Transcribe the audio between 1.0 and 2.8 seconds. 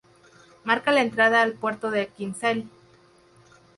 entrada al puerto de Kinsale.